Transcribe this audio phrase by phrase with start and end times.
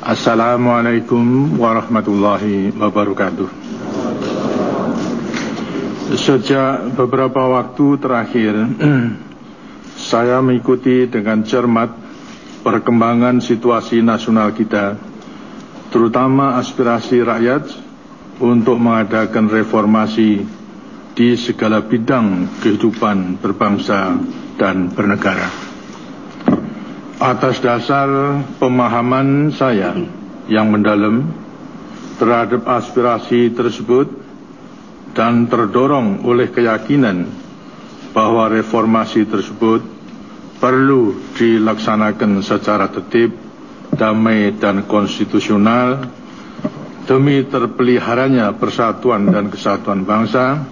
[0.00, 3.48] Assalamualaikum warahmatullahi wabarakatuh.
[6.16, 8.64] Sejak beberapa waktu terakhir,
[10.10, 11.92] saya mengikuti dengan cermat
[12.64, 14.96] perkembangan situasi nasional kita,
[15.92, 17.68] terutama aspirasi rakyat
[18.40, 20.48] untuk mengadakan reformasi
[21.12, 24.16] di segala bidang kehidupan berbangsa
[24.56, 25.69] dan bernegara.
[27.20, 28.08] Atas dasar
[28.56, 29.92] pemahaman saya
[30.48, 31.28] yang mendalam
[32.16, 34.08] terhadap aspirasi tersebut
[35.12, 37.28] dan terdorong oleh keyakinan
[38.16, 39.84] bahwa reformasi tersebut
[40.56, 43.36] perlu dilaksanakan secara tertib,
[43.92, 46.08] damai dan konstitusional
[47.04, 50.64] demi terpeliharanya persatuan dan kesatuan bangsa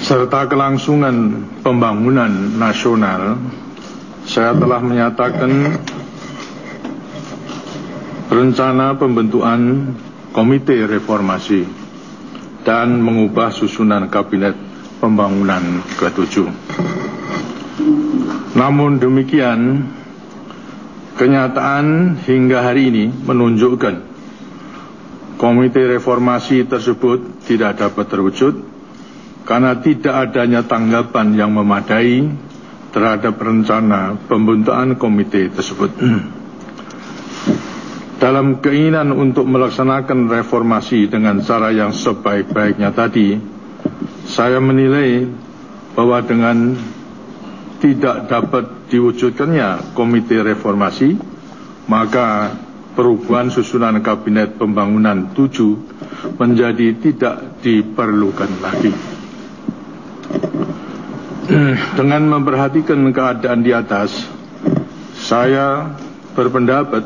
[0.00, 3.36] serta kelangsungan pembangunan nasional
[4.26, 5.50] saya telah menyatakan
[8.30, 9.92] rencana pembentukan
[10.30, 11.66] komite reformasi
[12.62, 14.54] dan mengubah susunan kabinet
[15.00, 16.46] pembangunan ke-7.
[18.54, 19.88] Namun demikian,
[21.16, 23.94] kenyataan hingga hari ini menunjukkan
[25.40, 28.54] komite reformasi tersebut tidak dapat terwujud
[29.48, 32.28] karena tidak adanya tanggapan yang memadai
[32.90, 35.90] terhadap rencana pembentukan komite tersebut.
[38.20, 43.40] Dalam keinginan untuk melaksanakan reformasi dengan cara yang sebaik-baiknya tadi,
[44.28, 45.24] saya menilai
[45.96, 46.76] bahwa dengan
[47.80, 51.16] tidak dapat diwujudkannya komite reformasi,
[51.88, 52.52] maka
[52.92, 58.92] perubahan susunan kabinet pembangunan 7 menjadi tidak diperlukan lagi.
[61.98, 64.14] Dengan memperhatikan keadaan di atas,
[65.18, 65.98] saya
[66.38, 67.02] berpendapat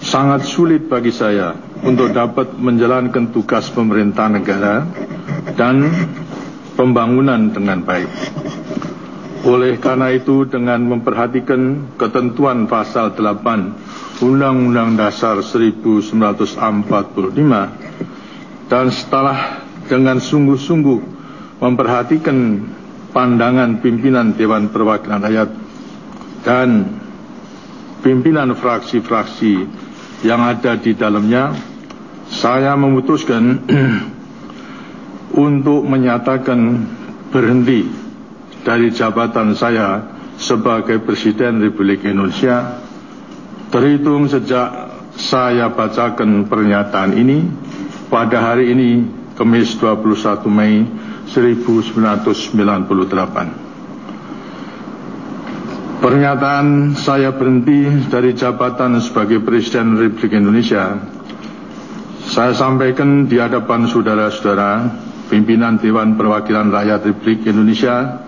[0.00, 1.52] sangat sulit bagi saya
[1.84, 4.88] untuk dapat menjalankan tugas pemerintah negara
[5.52, 5.84] dan
[6.80, 8.08] pembangunan dengan baik.
[9.44, 16.56] Oleh karena itu dengan memperhatikan ketentuan pasal 8 Undang-Undang Dasar 1945
[18.72, 21.00] dan setelah dengan sungguh-sungguh
[21.60, 22.38] memperhatikan
[23.16, 25.50] pandangan pimpinan Dewan Perwakilan Rakyat
[26.44, 26.68] dan
[28.04, 29.64] pimpinan fraksi-fraksi
[30.20, 31.56] yang ada di dalamnya,
[32.28, 33.64] saya memutuskan
[35.48, 36.84] untuk menyatakan
[37.32, 37.88] berhenti
[38.60, 40.04] dari jabatan saya
[40.36, 42.84] sebagai Presiden Republik Indonesia.
[43.72, 47.48] Terhitung sejak saya bacakan pernyataan ini
[48.12, 48.90] pada hari ini
[49.34, 50.84] Kamis 21 Mei
[51.30, 53.66] 1998.
[55.96, 60.94] Pernyataan saya berhenti dari jabatan sebagai Presiden Republik Indonesia
[62.26, 64.90] saya sampaikan di hadapan saudara-saudara
[65.30, 68.26] pimpinan Dewan Perwakilan Rakyat Republik Indonesia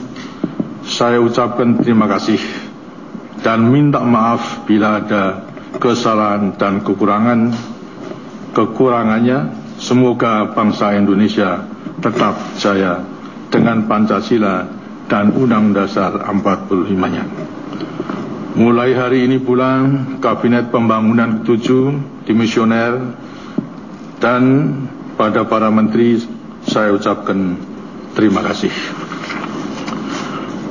[0.83, 2.37] saya ucapkan terima kasih
[3.39, 5.47] dan minta maaf bila ada
[5.79, 7.55] kesalahan dan kekurangan.
[8.51, 11.63] Kekurangannya, semoga bangsa Indonesia
[12.03, 12.99] tetap jaya
[13.47, 14.67] dengan Pancasila
[15.07, 17.23] dan Undang Dasar 45-nya.
[18.51, 19.87] Mulai hari ini pula,
[20.19, 21.67] Kabinet Pembangunan ke-7,
[22.27, 23.15] dimisioner,
[24.19, 24.43] dan
[25.15, 26.19] pada para menteri
[26.65, 27.57] saya ucapkan
[28.13, 28.73] terima kasih.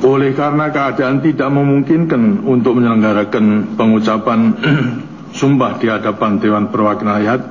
[0.01, 4.39] Oleh karena keadaan tidak memungkinkan untuk menyelenggarakan pengucapan
[5.39, 7.41] sumpah di hadapan Dewan Perwakilan Rakyat,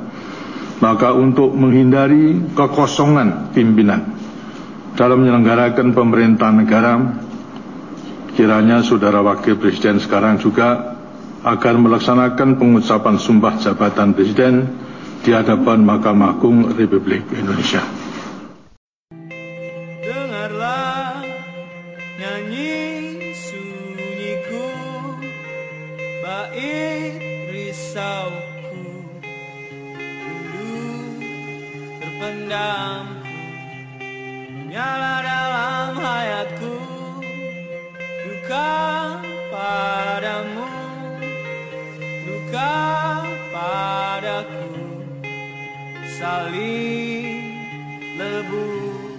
[0.83, 4.19] maka untuk menghindari kekosongan pimpinan
[4.99, 6.93] dalam menyelenggarakan pemerintahan negara,
[8.35, 10.99] kiranya Saudara Wakil Presiden sekarang juga
[11.41, 14.55] akan melaksanakan pengucapan sumpah jabatan Presiden
[15.25, 17.81] di hadapan Mahkamah Agung Republik Indonesia.
[28.01, 28.85] Bauku
[30.21, 30.73] Rindu
[32.01, 33.05] terpendam
[34.53, 36.77] Menyala dalam hayatku.
[38.21, 38.71] Duka
[39.49, 40.69] padamu
[42.29, 42.75] Duka
[43.49, 44.69] padaku.
[46.21, 47.57] Saling
[48.21, 49.10] lebu